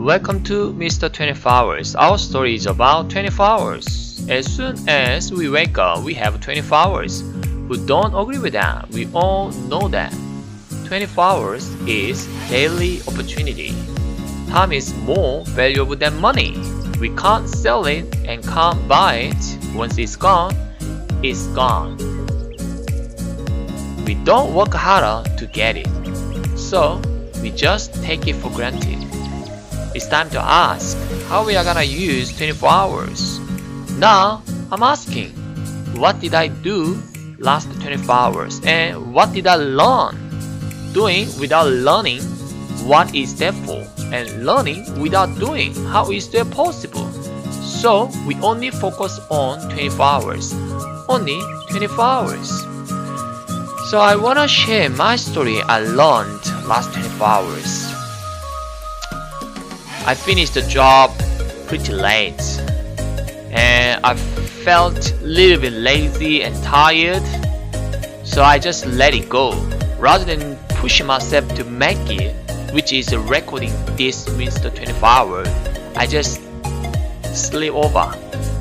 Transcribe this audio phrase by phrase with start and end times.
[0.00, 1.12] Welcome to Mr.
[1.12, 1.94] 24 Hours.
[1.94, 4.26] Our story is about 24 hours.
[4.30, 7.20] As soon as we wake up, we have 24 hours.
[7.20, 8.88] Who don't agree with that?
[8.88, 10.10] We all know that.
[10.86, 13.74] 24 hours is daily opportunity.
[14.48, 16.56] Time is more valuable than money.
[16.98, 19.58] We can't sell it and can't buy it.
[19.74, 20.54] Once it's gone,
[21.22, 21.98] it's gone.
[24.06, 26.58] We don't work harder to get it.
[26.58, 27.02] So,
[27.42, 29.09] we just take it for granted.
[29.92, 33.40] It's time to ask how we are gonna use 24 hours.
[33.98, 34.40] Now,
[34.70, 35.30] I'm asking,
[35.98, 37.02] what did I do
[37.38, 40.14] last 24 hours and what did I learn?
[40.92, 42.22] Doing without learning,
[42.86, 43.82] what is that for?
[44.14, 47.10] And learning without doing, how is that possible?
[47.50, 50.52] So, we only focus on 24 hours.
[51.08, 52.62] Only 24 hours.
[53.90, 57.89] So I wanna share my story I learned last 24 hours.
[60.06, 61.10] I finished the job
[61.66, 62.40] pretty late.
[63.52, 67.22] And I felt a little bit lazy and tired.
[68.24, 69.52] So I just let it go
[69.98, 72.34] rather than pushing myself to make it
[72.72, 74.74] which is recording this Mr.
[74.74, 75.42] 24 hour.
[75.96, 76.40] I just
[77.34, 78.14] sleep over.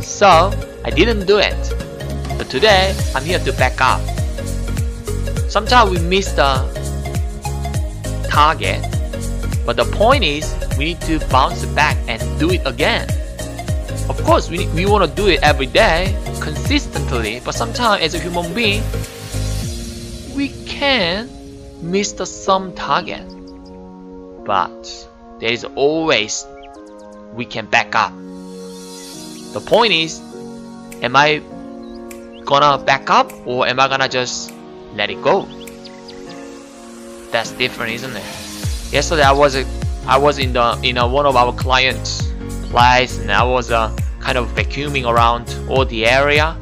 [0.00, 0.50] So
[0.84, 1.74] I didn't do it.
[2.38, 4.00] But today I'm here to back up.
[5.50, 6.64] Sometimes we miss the
[8.30, 8.82] target
[9.70, 13.08] but the point is we need to bounce back and do it again
[14.10, 18.18] of course we, we want to do it every day consistently but sometimes as a
[18.18, 18.82] human being
[20.34, 21.30] we can
[21.80, 23.22] miss the some target
[24.44, 26.44] but there is always
[27.34, 28.12] we can back up
[29.52, 30.18] the point is
[31.00, 31.40] am i
[32.44, 34.52] gonna back up or am i gonna just
[34.96, 35.46] let it go.
[37.30, 38.49] That's different, isn't it?
[38.92, 39.54] Yesterday I was
[40.06, 42.32] I was in the in a, one of our clients'
[42.70, 46.56] place and I was uh, kind of vacuuming around all the area.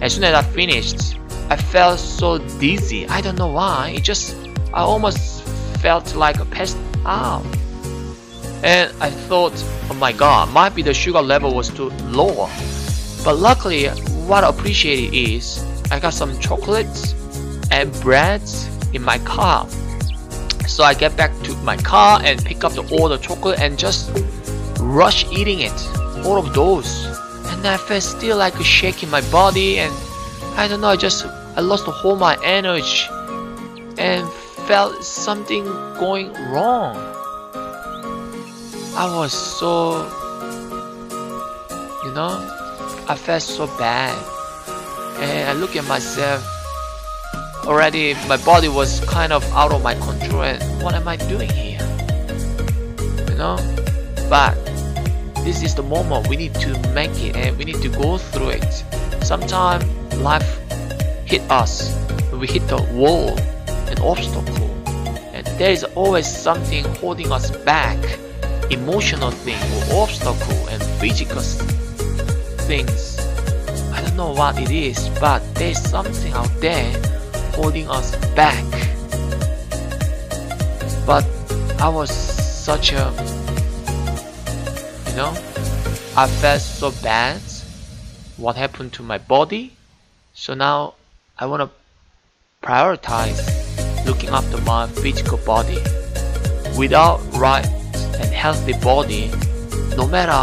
[0.00, 1.18] As soon as I finished,
[1.50, 3.06] I felt so dizzy.
[3.08, 3.92] I don't know why.
[3.96, 4.34] It just
[4.72, 5.42] I almost
[5.82, 7.44] felt like a passed out.
[8.64, 9.52] And I thought,
[9.90, 12.48] oh my god, might be the sugar level was too low.
[13.22, 13.88] But luckily,
[14.28, 17.14] what I appreciate is I got some chocolates
[17.70, 18.40] and bread
[18.94, 19.68] in my car.
[20.66, 23.78] So I get back to my car and pick up the, all the chocolate and
[23.78, 24.10] just
[24.80, 25.78] rush eating it.
[26.24, 27.06] All of those.
[27.50, 29.92] And I felt still like a shake in my body and
[30.58, 31.26] I don't know, I just
[31.56, 33.06] I lost all my energy
[33.98, 34.28] and
[34.66, 35.64] felt something
[35.98, 36.96] going wrong.
[38.96, 40.04] I was so
[42.04, 42.38] you know,
[43.08, 44.14] I felt so bad.
[45.18, 46.55] And I look at myself
[47.66, 51.50] already my body was kind of out of my control and what am I doing
[51.50, 51.80] here?
[53.28, 53.58] You know?
[54.30, 54.54] But
[55.44, 58.50] this is the moment we need to make it and we need to go through
[58.50, 58.84] it.
[59.22, 59.84] Sometimes
[60.16, 60.60] life
[61.24, 61.92] hit us,
[62.32, 63.36] we hit the wall,
[63.90, 64.70] an obstacle,
[65.34, 67.98] and there is always something holding us back,
[68.70, 69.60] emotional thing
[69.90, 71.42] or obstacle and physical
[72.62, 73.18] things.
[73.92, 77.15] I don't know what it is, but there's something out there
[77.56, 78.64] holding us back.
[81.06, 81.24] But
[81.80, 83.10] I was such a,
[85.08, 85.32] you know,
[86.16, 87.40] I felt so bad.
[88.36, 89.72] What happened to my body?
[90.34, 90.94] So now
[91.38, 91.70] I want to
[92.66, 93.40] prioritize
[94.04, 95.78] looking after my physical body.
[96.76, 97.66] Without right
[98.20, 99.30] and healthy body,
[99.96, 100.42] no matter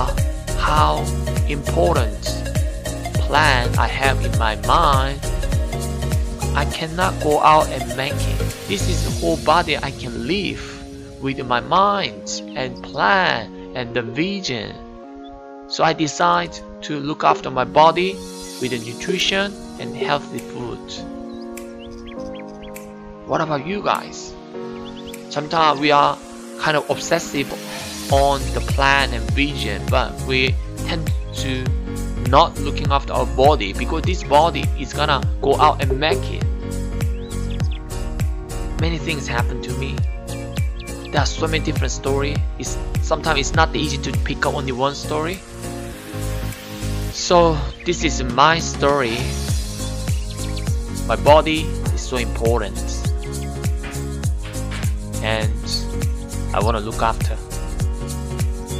[0.57, 1.05] how
[1.47, 2.23] important
[3.27, 5.19] plan I have in my mind
[6.55, 8.39] I cannot go out and make it.
[8.67, 10.61] This is the whole body I can live
[11.21, 14.75] with my mind and plan and the vision.
[15.67, 18.13] So I decide to look after my body
[18.61, 20.79] with the nutrition and healthy food.
[23.25, 24.33] What about you guys?
[25.29, 26.17] Sometimes we are
[26.59, 27.51] kind of obsessive
[28.11, 30.53] on the plan and vision, but we
[30.85, 31.63] tend to
[32.29, 36.42] not looking after our body because this body is gonna go out and make it.
[38.83, 39.95] Many things happen to me.
[41.07, 42.37] There are so many different stories.
[42.59, 45.39] It's sometimes it's not easy to pick up only one story.
[47.13, 49.15] So this is my story.
[51.07, 51.61] My body
[51.95, 52.75] is so important,
[55.23, 55.63] and
[56.53, 57.37] I want to look after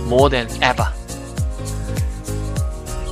[0.03, 0.91] more than ever.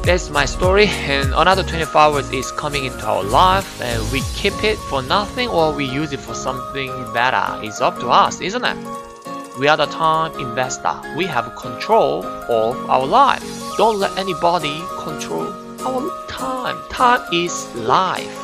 [0.04, 4.64] That's my story and another 24 hours is coming into our life and we keep
[4.64, 7.38] it for nothing or we use it for something better.
[7.38, 8.78] Uh, it's up to us, isn't it?
[9.60, 11.00] We are the time investor.
[11.16, 13.44] We have control of our life.
[13.78, 15.54] Don't let anybody control
[15.86, 16.82] our time.
[16.90, 18.36] Time is life.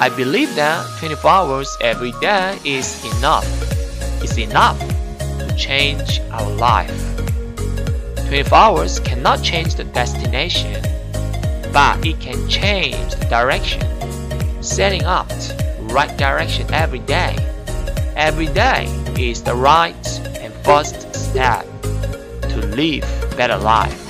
[0.00, 3.46] I believe that 24 hours every day is enough.
[4.22, 4.78] It's enough
[5.18, 7.31] to change our life.
[8.32, 10.82] 24 hours cannot change the destination,
[11.70, 13.82] but it can change the direction.
[14.62, 17.36] Setting up the right direction every day.
[18.16, 18.86] Every day
[19.18, 23.04] is the right and first step to live
[23.36, 24.00] better life.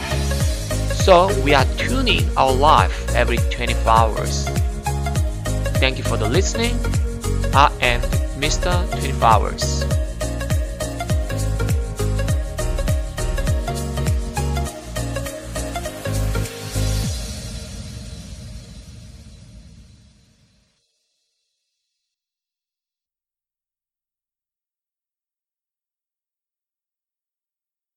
[1.02, 4.46] So we are tuning our life every 24 hours.
[5.82, 6.76] Thank you for the listening.
[7.52, 8.00] I am
[8.38, 8.88] Mr.
[8.88, 10.01] 24 Hours.